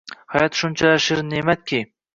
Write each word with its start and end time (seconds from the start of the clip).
Hayot 0.35 0.57
shunchalar 0.61 1.05
shirin 1.09 1.33
ne`matki 1.37 1.87